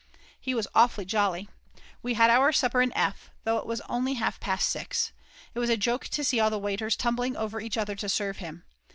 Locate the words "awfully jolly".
0.73-1.47